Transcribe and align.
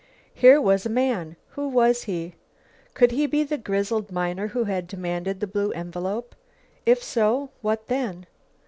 Here 0.33 0.59
was 0.59 0.83
a 0.87 0.89
man. 0.89 1.35
Who 1.49 1.67
was 1.67 2.05
he? 2.05 2.33
Could 2.95 3.11
he 3.11 3.27
be 3.27 3.43
the 3.43 3.59
grizzled 3.59 4.11
miner 4.11 4.47
who 4.47 4.63
had 4.63 4.87
demanded 4.87 5.41
the 5.41 5.45
blue 5.45 5.71
envelope? 5.73 6.33
If 6.87 7.03
so, 7.03 7.51
what 7.61 7.85
then? 7.85 8.25